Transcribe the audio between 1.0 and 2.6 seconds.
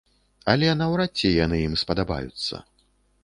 ці яны ім спадабаюцца.